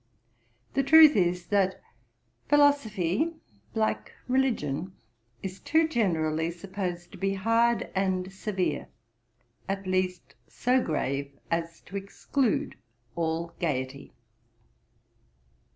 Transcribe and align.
The 0.73 0.81
truth 0.81 1.15
is, 1.15 1.45
that 1.49 1.79
philosophy, 2.49 3.33
like 3.75 4.11
religion, 4.27 4.93
is 5.43 5.59
too 5.59 5.87
generally 5.87 6.49
supposed 6.49 7.11
to 7.11 7.19
be 7.19 7.35
hard 7.35 7.91
and 7.93 8.33
severe, 8.33 8.87
at 9.69 9.85
least 9.85 10.33
so 10.47 10.81
grave 10.83 11.31
as 11.51 11.81
to 11.81 11.97
exclude 11.97 12.77
all 13.15 13.53
gaiety. 13.59 14.11